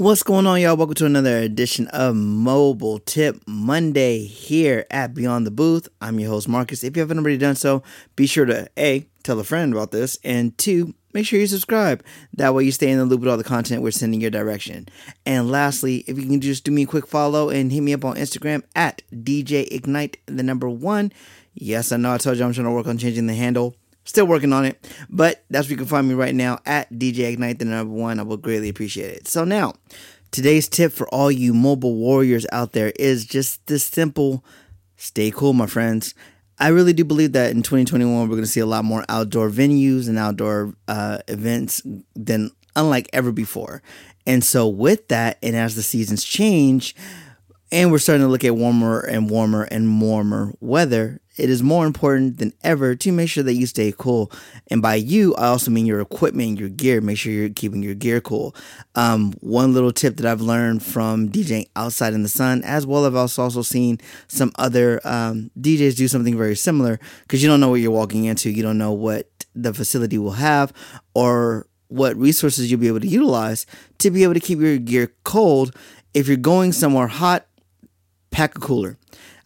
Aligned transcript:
What's 0.00 0.22
going 0.22 0.46
on, 0.46 0.62
y'all? 0.62 0.78
Welcome 0.78 0.94
to 0.94 1.04
another 1.04 1.36
edition 1.40 1.86
of 1.88 2.16
Mobile 2.16 3.00
Tip 3.00 3.38
Monday 3.46 4.24
here 4.24 4.86
at 4.90 5.12
Beyond 5.12 5.46
the 5.46 5.50
Booth. 5.50 5.90
I'm 6.00 6.18
your 6.18 6.30
host, 6.30 6.48
Marcus. 6.48 6.82
If 6.82 6.96
you 6.96 7.00
haven't 7.00 7.18
already 7.18 7.36
done 7.36 7.54
so, 7.54 7.82
be 8.16 8.26
sure 8.26 8.46
to 8.46 8.66
A, 8.78 9.06
tell 9.24 9.38
a 9.38 9.44
friend 9.44 9.74
about 9.74 9.90
this, 9.90 10.18
and 10.24 10.56
two, 10.56 10.94
make 11.12 11.26
sure 11.26 11.38
you 11.38 11.46
subscribe. 11.46 12.02
That 12.32 12.54
way 12.54 12.64
you 12.64 12.72
stay 12.72 12.88
in 12.90 12.96
the 12.96 13.04
loop 13.04 13.20
with 13.20 13.28
all 13.28 13.36
the 13.36 13.44
content 13.44 13.82
we're 13.82 13.90
sending 13.90 14.22
your 14.22 14.30
direction. 14.30 14.88
And 15.26 15.50
lastly, 15.50 15.98
if 16.06 16.16
you 16.16 16.26
can 16.26 16.40
just 16.40 16.64
do 16.64 16.70
me 16.70 16.84
a 16.84 16.86
quick 16.86 17.06
follow 17.06 17.50
and 17.50 17.70
hit 17.70 17.82
me 17.82 17.92
up 17.92 18.06
on 18.06 18.16
Instagram 18.16 18.62
at 18.74 19.02
DJ 19.12 19.70
Ignite, 19.70 20.16
the 20.24 20.42
number 20.42 20.70
one. 20.70 21.12
Yes, 21.52 21.92
I 21.92 21.98
know 21.98 22.14
I 22.14 22.16
told 22.16 22.38
you 22.38 22.46
I'm 22.46 22.54
trying 22.54 22.64
to 22.64 22.70
work 22.70 22.86
on 22.86 22.96
changing 22.96 23.26
the 23.26 23.34
handle 23.34 23.76
Still 24.10 24.26
working 24.26 24.52
on 24.52 24.64
it, 24.64 24.84
but 25.08 25.44
that's 25.50 25.68
where 25.68 25.70
you 25.70 25.76
can 25.76 25.86
find 25.86 26.08
me 26.08 26.14
right 26.14 26.34
now 26.34 26.58
at 26.66 26.92
DJ 26.92 27.32
Ignite, 27.32 27.60
the 27.60 27.64
number 27.64 27.94
one. 27.94 28.18
I 28.18 28.24
would 28.24 28.42
greatly 28.42 28.68
appreciate 28.68 29.14
it. 29.14 29.28
So 29.28 29.44
now, 29.44 29.74
today's 30.32 30.68
tip 30.68 30.90
for 30.90 31.06
all 31.14 31.30
you 31.30 31.54
mobile 31.54 31.94
warriors 31.94 32.44
out 32.50 32.72
there 32.72 32.92
is 32.96 33.24
just 33.24 33.64
this 33.68 33.84
simple 33.84 34.44
stay 34.96 35.30
cool, 35.30 35.52
my 35.52 35.68
friends. 35.68 36.12
I 36.58 36.70
really 36.70 36.92
do 36.92 37.04
believe 37.04 37.34
that 37.34 37.52
in 37.52 37.62
2021, 37.62 38.22
we're 38.22 38.34
going 38.34 38.40
to 38.40 38.48
see 38.48 38.58
a 38.58 38.66
lot 38.66 38.84
more 38.84 39.04
outdoor 39.08 39.48
venues 39.48 40.08
and 40.08 40.18
outdoor 40.18 40.74
uh, 40.88 41.18
events 41.28 41.80
than 42.16 42.50
unlike 42.74 43.08
ever 43.12 43.30
before. 43.30 43.80
And 44.26 44.42
so, 44.42 44.66
with 44.66 45.06
that, 45.06 45.38
and 45.40 45.54
as 45.54 45.76
the 45.76 45.84
seasons 45.84 46.24
change, 46.24 46.96
and 47.70 47.92
we're 47.92 47.98
starting 47.98 48.26
to 48.26 48.28
look 48.28 48.42
at 48.42 48.56
warmer 48.56 49.02
and 49.02 49.30
warmer 49.30 49.62
and 49.62 50.00
warmer 50.00 50.52
weather, 50.58 51.20
it 51.40 51.50
is 51.50 51.62
more 51.62 51.86
important 51.86 52.38
than 52.38 52.52
ever 52.62 52.94
to 52.94 53.12
make 53.12 53.28
sure 53.28 53.42
that 53.42 53.54
you 53.54 53.66
stay 53.66 53.92
cool. 53.96 54.30
And 54.70 54.82
by 54.82 54.96
you, 54.96 55.34
I 55.36 55.46
also 55.46 55.70
mean 55.70 55.86
your 55.86 56.00
equipment, 56.00 56.58
your 56.58 56.68
gear. 56.68 57.00
Make 57.00 57.18
sure 57.18 57.32
you're 57.32 57.48
keeping 57.48 57.82
your 57.82 57.94
gear 57.94 58.20
cool. 58.20 58.54
Um, 58.94 59.32
one 59.40 59.72
little 59.72 59.92
tip 59.92 60.16
that 60.18 60.26
I've 60.26 60.40
learned 60.40 60.82
from 60.82 61.30
DJing 61.30 61.68
outside 61.76 62.12
in 62.12 62.22
the 62.22 62.28
sun, 62.28 62.62
as 62.64 62.86
well 62.86 63.04
as 63.04 63.14
I've 63.14 63.38
also 63.38 63.62
seen 63.62 63.98
some 64.28 64.52
other 64.56 65.00
um, 65.04 65.50
DJs 65.58 65.96
do 65.96 66.08
something 66.08 66.36
very 66.36 66.56
similar, 66.56 67.00
because 67.22 67.42
you 67.42 67.48
don't 67.48 67.60
know 67.60 67.70
what 67.70 67.80
you're 67.80 67.90
walking 67.90 68.24
into. 68.24 68.50
You 68.50 68.62
don't 68.62 68.78
know 68.78 68.92
what 68.92 69.28
the 69.54 69.74
facility 69.74 70.18
will 70.18 70.32
have 70.32 70.72
or 71.14 71.66
what 71.88 72.16
resources 72.16 72.70
you'll 72.70 72.80
be 72.80 72.86
able 72.86 73.00
to 73.00 73.08
utilize 73.08 73.66
to 73.98 74.10
be 74.10 74.22
able 74.22 74.34
to 74.34 74.40
keep 74.40 74.60
your 74.60 74.78
gear 74.78 75.12
cold. 75.24 75.74
If 76.14 76.28
you're 76.28 76.36
going 76.36 76.72
somewhere 76.72 77.08
hot, 77.08 77.46
pack 78.30 78.56
a 78.56 78.60
cooler. 78.60 78.96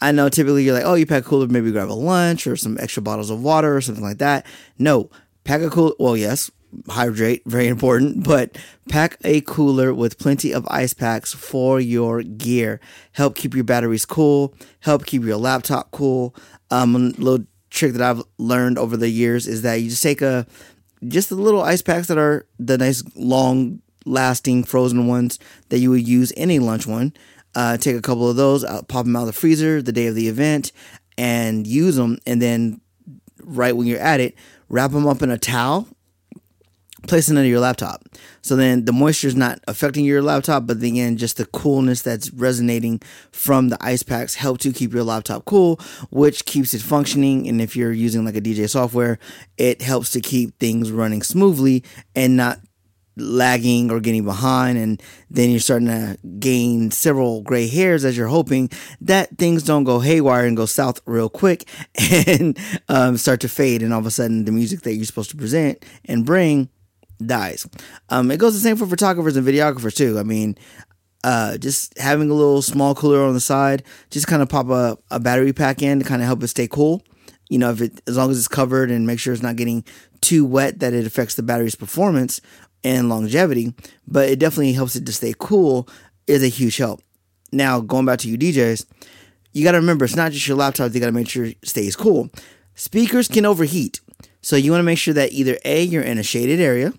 I 0.00 0.12
know 0.12 0.28
typically 0.28 0.64
you're 0.64 0.74
like, 0.74 0.84
oh, 0.84 0.94
you 0.94 1.06
pack 1.06 1.24
a 1.24 1.28
cooler, 1.28 1.46
maybe 1.46 1.72
grab 1.72 1.90
a 1.90 1.92
lunch 1.92 2.46
or 2.46 2.56
some 2.56 2.76
extra 2.78 3.02
bottles 3.02 3.30
of 3.30 3.42
water 3.42 3.76
or 3.76 3.80
something 3.80 4.04
like 4.04 4.18
that. 4.18 4.46
No, 4.78 5.10
pack 5.44 5.62
a 5.62 5.70
cooler. 5.70 5.94
Well, 5.98 6.16
yes, 6.16 6.50
hydrate, 6.88 7.42
very 7.46 7.68
important, 7.68 8.24
but 8.28 8.58
pack 8.88 9.16
a 9.24 9.40
cooler 9.42 9.94
with 9.94 10.18
plenty 10.18 10.52
of 10.52 10.66
ice 10.68 10.92
packs 10.92 11.32
for 11.32 11.80
your 11.80 12.22
gear. 12.22 12.80
Help 13.12 13.36
keep 13.36 13.54
your 13.54 13.64
batteries 13.64 14.04
cool, 14.04 14.54
help 14.80 15.06
keep 15.06 15.22
your 15.22 15.36
laptop 15.36 15.90
cool. 15.92 16.34
Um, 16.70 16.94
a 16.94 16.98
little 16.98 17.46
trick 17.70 17.92
that 17.92 18.02
I've 18.02 18.22
learned 18.38 18.78
over 18.78 18.96
the 18.96 19.08
years 19.08 19.46
is 19.46 19.62
that 19.62 19.76
you 19.76 19.90
just 19.90 20.02
take 20.02 20.22
a 20.22 20.46
just 21.06 21.28
the 21.28 21.36
little 21.36 21.62
ice 21.62 21.82
packs 21.82 22.08
that 22.08 22.18
are 22.18 22.46
the 22.58 22.78
nice 22.78 23.02
long 23.14 23.80
lasting 24.06 24.64
frozen 24.64 25.06
ones 25.06 25.38
that 25.68 25.78
you 25.78 25.90
would 25.90 26.06
use 26.06 26.30
in 26.30 26.50
a 26.50 26.58
lunch 26.60 26.86
one 26.86 27.12
uh, 27.56 27.78
take 27.78 27.96
a 27.96 28.02
couple 28.02 28.28
of 28.28 28.36
those, 28.36 28.62
uh, 28.62 28.82
pop 28.82 29.06
them 29.06 29.16
out 29.16 29.22
of 29.22 29.26
the 29.28 29.32
freezer 29.32 29.80
the 29.82 29.92
day 29.92 30.06
of 30.06 30.14
the 30.14 30.28
event, 30.28 30.70
and 31.18 31.66
use 31.66 31.96
them. 31.96 32.18
And 32.26 32.40
then, 32.40 32.80
right 33.42 33.74
when 33.74 33.86
you're 33.86 33.98
at 33.98 34.20
it, 34.20 34.36
wrap 34.68 34.90
them 34.92 35.06
up 35.06 35.22
in 35.22 35.30
a 35.30 35.38
towel, 35.38 35.88
place 37.08 37.30
it 37.30 37.36
under 37.36 37.48
your 37.48 37.60
laptop. 37.60 38.04
So 38.42 38.56
then 38.56 38.84
the 38.84 38.92
moisture 38.92 39.28
is 39.28 39.34
not 39.34 39.60
affecting 39.66 40.04
your 40.04 40.20
laptop, 40.20 40.66
but 40.66 40.82
again, 40.82 41.16
just 41.16 41.38
the 41.38 41.46
coolness 41.46 42.02
that's 42.02 42.30
resonating 42.32 43.00
from 43.32 43.70
the 43.70 43.78
ice 43.80 44.02
packs 44.02 44.34
help 44.34 44.58
to 44.58 44.72
keep 44.72 44.92
your 44.92 45.04
laptop 45.04 45.46
cool, 45.46 45.80
which 46.10 46.44
keeps 46.44 46.74
it 46.74 46.82
functioning. 46.82 47.48
And 47.48 47.62
if 47.62 47.74
you're 47.74 47.92
using 47.92 48.24
like 48.26 48.36
a 48.36 48.40
DJ 48.42 48.68
software, 48.68 49.18
it 49.56 49.80
helps 49.80 50.10
to 50.10 50.20
keep 50.20 50.58
things 50.58 50.92
running 50.92 51.22
smoothly 51.22 51.84
and 52.14 52.36
not 52.36 52.60
lagging 53.16 53.90
or 53.90 53.98
getting 53.98 54.24
behind 54.24 54.76
and 54.76 55.02
then 55.30 55.50
you're 55.50 55.58
starting 55.60 55.88
to 55.88 56.18
gain 56.38 56.90
several 56.90 57.40
gray 57.40 57.66
hairs 57.66 58.04
as 58.04 58.16
you're 58.16 58.28
hoping 58.28 58.68
that 59.00 59.38
things 59.38 59.62
don't 59.62 59.84
go 59.84 60.00
haywire 60.00 60.44
and 60.44 60.56
go 60.56 60.66
south 60.66 61.00
real 61.06 61.30
quick 61.30 61.66
and 62.26 62.58
um, 62.88 63.16
start 63.16 63.40
to 63.40 63.48
fade 63.48 63.82
and 63.82 63.94
all 63.94 64.00
of 64.00 64.06
a 64.06 64.10
sudden 64.10 64.44
the 64.44 64.52
music 64.52 64.82
that 64.82 64.94
you're 64.94 65.06
supposed 65.06 65.30
to 65.30 65.36
present 65.36 65.82
and 66.04 66.26
bring 66.26 66.68
dies. 67.24 67.66
Um, 68.10 68.30
it 68.30 68.36
goes 68.36 68.52
the 68.52 68.60
same 68.60 68.76
for 68.76 68.86
photographers 68.86 69.36
and 69.36 69.46
videographers 69.46 69.96
too. 69.96 70.18
I 70.18 70.22
mean 70.22 70.56
uh, 71.24 71.56
just 71.56 71.98
having 71.98 72.30
a 72.30 72.34
little 72.34 72.60
small 72.60 72.94
cooler 72.94 73.22
on 73.22 73.32
the 73.32 73.40
side 73.40 73.82
just 74.10 74.26
kind 74.26 74.42
of 74.42 74.48
pop 74.50 74.68
a, 74.68 74.98
a 75.10 75.18
battery 75.18 75.54
pack 75.54 75.80
in 75.82 75.98
to 75.98 76.04
kind 76.04 76.20
of 76.20 76.26
help 76.26 76.42
it 76.42 76.48
stay 76.48 76.68
cool. 76.68 77.02
You 77.48 77.58
know 77.58 77.70
if 77.70 77.80
it 77.80 78.02
as 78.06 78.18
long 78.18 78.30
as 78.30 78.38
it's 78.38 78.48
covered 78.48 78.90
and 78.90 79.06
make 79.06 79.18
sure 79.18 79.32
it's 79.32 79.42
not 79.42 79.56
getting 79.56 79.84
too 80.20 80.44
wet 80.44 80.80
that 80.80 80.92
it 80.92 81.06
affects 81.06 81.34
the 81.34 81.42
battery's 81.42 81.74
performance 81.74 82.40
and 82.86 83.08
longevity, 83.08 83.74
but 84.06 84.28
it 84.28 84.38
definitely 84.38 84.72
helps 84.72 84.94
it 84.94 85.04
to 85.04 85.12
stay 85.12 85.34
cool 85.36 85.88
is 86.28 86.44
a 86.44 86.48
huge 86.48 86.76
help. 86.76 87.02
Now, 87.50 87.80
going 87.80 88.06
back 88.06 88.20
to 88.20 88.28
you 88.28 88.38
DJs, 88.38 88.86
you 89.52 89.64
got 89.64 89.72
to 89.72 89.78
remember 89.78 90.04
it's 90.04 90.14
not 90.14 90.30
just 90.30 90.46
your 90.46 90.56
laptop, 90.56 90.94
you 90.94 91.00
got 91.00 91.06
to 91.06 91.12
make 91.12 91.28
sure 91.28 91.46
it 91.46 91.58
stays 91.66 91.96
cool. 91.96 92.30
Speakers 92.76 93.26
can 93.26 93.44
overheat. 93.44 94.00
So 94.40 94.54
you 94.54 94.70
want 94.70 94.80
to 94.80 94.84
make 94.84 94.98
sure 94.98 95.14
that 95.14 95.32
either 95.32 95.58
A, 95.64 95.82
you're 95.82 96.02
in 96.02 96.18
a 96.18 96.22
shaded 96.22 96.60
area, 96.60 96.92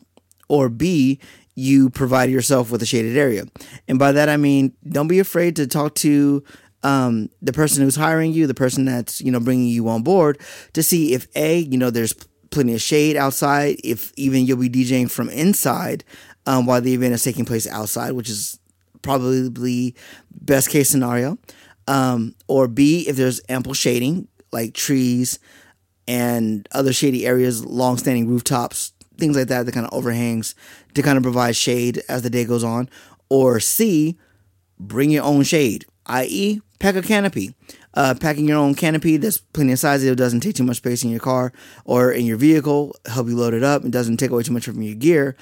or 0.50 0.68
B, 0.68 1.20
you 1.56 1.90
provide 1.90 2.30
yourself 2.30 2.69
with 2.69 2.81
a 2.81 2.86
shaded 2.86 3.16
area. 3.16 3.46
And 3.88 3.98
by 3.98 4.12
that 4.12 4.28
I 4.28 4.36
mean, 4.36 4.74
don't 4.90 5.08
be 5.08 5.19
afraid 5.19 5.56
to 5.56 5.68
talk 5.68 5.96
to 5.96 6.44
um, 6.84 7.30
the 7.42 7.54
person 7.54 7.84
who's 7.84 7.96
hiring 7.96 8.34
you, 8.34 8.46
the 8.46 8.54
person 8.54 8.84
that's 8.86 9.22
you 9.22 9.31
know 9.31 9.40
bringing 9.40 9.68
you 9.68 9.88
on 9.88 10.04
board, 10.04 10.40
to 10.74 10.84
see 10.84 11.14
if 11.14 11.28
a 11.36 11.59
you 11.59 11.78
know 11.78 11.90
there's 11.90 12.14
plenty 12.57 12.73
of 12.73 12.81
shade 12.81 13.16
outside. 13.16 13.79
If 13.84 14.12
even 14.18 14.47
you'll 14.47 14.57
be 14.57 14.69
DJing 14.69 15.12
from 15.12 15.29
inside 15.29 16.03
um, 16.47 16.66
while 16.66 16.81
the 16.81 16.94
event 16.94 17.13
is 17.13 17.23
taking 17.23 17.45
place 17.45 17.68
outside, 17.68 18.13
which 18.13 18.29
is 18.29 18.59
probably 19.03 19.95
best 20.31 20.69
case 20.72 20.90
scenario. 20.90 21.38
Um, 21.88 22.34
or 22.47 22.68
B, 22.68 23.06
if 23.07 23.16
there's 23.16 23.41
ample 23.47 23.75
shading 23.75 24.28
like 24.51 24.73
trees 24.73 25.38
and 26.07 26.68
other 26.72 26.94
shady 26.94 27.28
areas, 27.28 27.63
long-standing 27.63 28.28
rooftops, 28.28 28.91
things 29.18 29.38
like 29.38 29.50
that, 29.50 29.68
that 29.68 29.72
kind 29.72 29.85
of 29.85 29.94
overhangs 29.94 30.56
to 30.95 31.03
kind 31.03 31.18
of 31.18 31.24
provide 31.24 31.56
shade 31.56 32.01
as 32.09 32.24
the 32.24 32.29
day 32.29 32.44
goes 32.44 32.63
on. 32.63 32.89
Or 33.29 33.59
C, 33.59 34.18
bring 34.79 35.12
your 35.12 35.24
own 35.24 35.44
shade, 35.44 35.85
i.e., 36.07 36.62
pack 36.79 36.95
a 36.95 37.03
canopy. 37.03 37.53
Uh, 37.97 38.13
packing 38.13 38.47
your 38.47 38.59
own 38.59 38.75
canopy 38.75 39.18
that's 39.18 39.40
plenty 39.40 39.72
of 39.72 39.80
size. 39.80 40.03
It 40.03 40.16
doesn't 40.16 40.41
take 40.41 40.53
too 40.53 40.63
much 40.63 40.78
space 40.78 41.03
in 41.03 41.09
your 41.09 41.19
car 41.19 41.52
or 41.84 42.12
in 42.12 42.28
your 42.28 42.38
vehicle. 42.38 42.96
Help 43.08 43.28
you 43.28 43.35
load 43.35 43.56
it 43.56 43.63
up. 43.63 43.84
It 43.84 43.90
doesn't 43.90 44.18
take 44.18 44.30
away 44.30 44.44
too 44.44 44.53
much 44.53 44.66
from 44.66 44.84
your 44.84 44.94
gear, 44.94 45.35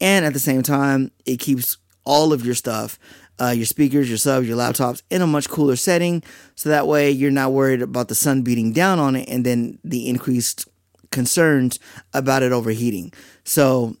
and 0.00 0.24
at 0.24 0.32
the 0.32 0.40
same 0.40 0.64
time, 0.64 1.12
it 1.24 1.36
keeps 1.38 1.76
all 2.04 2.32
of 2.32 2.44
your 2.44 2.56
stuff, 2.56 2.98
uh, 3.40 3.50
your 3.50 3.64
speakers, 3.64 4.08
your 4.08 4.18
subs, 4.18 4.48
your 4.48 4.56
laptops, 4.56 5.02
in 5.08 5.22
a 5.22 5.26
much 5.26 5.48
cooler 5.48 5.76
setting. 5.76 6.20
So 6.56 6.68
that 6.68 6.88
way, 6.88 7.12
you're 7.12 7.30
not 7.30 7.52
worried 7.52 7.80
about 7.80 8.08
the 8.08 8.16
sun 8.16 8.42
beating 8.42 8.72
down 8.72 8.98
on 8.98 9.14
it, 9.14 9.28
and 9.28 9.46
then 9.46 9.78
the 9.84 10.08
increased 10.08 10.66
concerns 11.12 11.78
about 12.12 12.42
it 12.42 12.50
overheating. 12.50 13.12
So, 13.44 13.96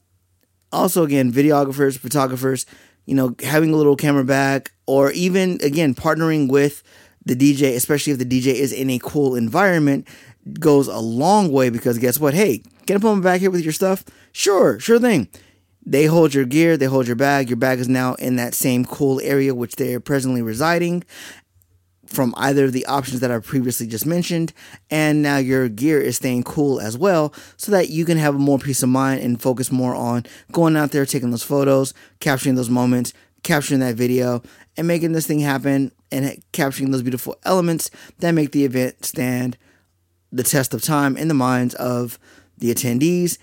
also 0.72 1.04
again, 1.04 1.30
videographers, 1.30 1.96
photographers, 1.96 2.66
you 3.06 3.14
know, 3.14 3.36
having 3.44 3.72
a 3.72 3.76
little 3.76 3.94
camera 3.94 4.24
bag, 4.24 4.68
or 4.86 5.12
even 5.12 5.58
again 5.62 5.94
partnering 5.94 6.48
with 6.50 6.82
the 7.30 7.54
DJ, 7.54 7.76
especially 7.76 8.12
if 8.12 8.18
the 8.18 8.24
DJ 8.24 8.54
is 8.54 8.72
in 8.72 8.90
a 8.90 8.98
cool 8.98 9.36
environment, 9.36 10.06
goes 10.58 10.88
a 10.88 10.98
long 10.98 11.52
way 11.52 11.70
because 11.70 11.96
guess 11.98 12.18
what? 12.18 12.34
Hey, 12.34 12.62
can 12.86 12.96
I 12.96 13.00
put 13.00 13.10
them 13.10 13.20
back 13.22 13.40
here 13.40 13.52
with 13.52 13.62
your 13.62 13.72
stuff? 13.72 14.04
Sure, 14.32 14.80
sure 14.80 14.98
thing. 14.98 15.28
They 15.86 16.06
hold 16.06 16.34
your 16.34 16.44
gear, 16.44 16.76
they 16.76 16.86
hold 16.86 17.06
your 17.06 17.16
bag. 17.16 17.48
Your 17.48 17.56
bag 17.56 17.78
is 17.78 17.88
now 17.88 18.14
in 18.14 18.36
that 18.36 18.54
same 18.54 18.84
cool 18.84 19.20
area 19.20 19.54
which 19.54 19.76
they're 19.76 20.00
presently 20.00 20.42
residing 20.42 21.04
from 22.04 22.34
either 22.36 22.64
of 22.64 22.72
the 22.72 22.84
options 22.86 23.20
that 23.20 23.30
I 23.30 23.38
previously 23.38 23.86
just 23.86 24.04
mentioned. 24.04 24.52
And 24.90 25.22
now 25.22 25.36
your 25.36 25.68
gear 25.68 26.00
is 26.00 26.16
staying 26.16 26.42
cool 26.42 26.80
as 26.80 26.98
well 26.98 27.32
so 27.56 27.70
that 27.70 27.90
you 27.90 28.04
can 28.04 28.18
have 28.18 28.34
more 28.34 28.58
peace 28.58 28.82
of 28.82 28.88
mind 28.88 29.22
and 29.22 29.40
focus 29.40 29.70
more 29.70 29.94
on 29.94 30.26
going 30.50 30.76
out 30.76 30.90
there, 30.90 31.06
taking 31.06 31.30
those 31.30 31.44
photos, 31.44 31.94
capturing 32.18 32.56
those 32.56 32.70
moments, 32.70 33.12
capturing 33.42 33.80
that 33.80 33.94
video, 33.94 34.42
and 34.76 34.86
making 34.86 35.12
this 35.12 35.26
thing 35.26 35.40
happen 35.40 35.92
and 36.12 36.42
capturing 36.52 36.90
those 36.90 37.02
beautiful 37.02 37.36
elements 37.44 37.90
that 38.18 38.32
make 38.32 38.52
the 38.52 38.64
event 38.64 39.04
stand 39.04 39.56
the 40.32 40.42
test 40.42 40.72
of 40.74 40.82
time 40.82 41.16
in 41.16 41.28
the 41.28 41.34
minds 41.34 41.74
of 41.74 42.18
the 42.58 42.72
attendees 42.72 43.38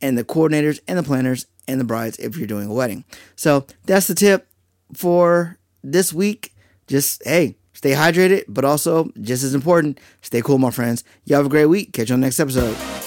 and 0.00 0.16
the 0.16 0.24
coordinators 0.24 0.80
and 0.88 0.98
the 0.98 1.02
planners 1.02 1.46
and 1.68 1.80
the 1.80 1.84
brides 1.84 2.18
if 2.18 2.36
you're 2.36 2.46
doing 2.46 2.68
a 2.68 2.74
wedding. 2.74 3.04
So 3.36 3.66
that's 3.84 4.06
the 4.06 4.14
tip 4.14 4.48
for 4.94 5.58
this 5.82 6.12
week. 6.12 6.54
Just 6.86 7.22
hey, 7.24 7.56
stay 7.72 7.92
hydrated, 7.92 8.44
but 8.48 8.64
also 8.64 9.10
just 9.20 9.44
as 9.44 9.54
important, 9.54 10.00
stay 10.20 10.42
cool, 10.42 10.58
my 10.58 10.70
friends. 10.70 11.04
Y'all 11.24 11.38
have 11.38 11.46
a 11.46 11.50
great 11.50 11.66
week. 11.66 11.92
Catch 11.92 12.10
you 12.10 12.14
on 12.14 12.20
the 12.20 12.26
next 12.26 12.40
episode. 12.40 13.01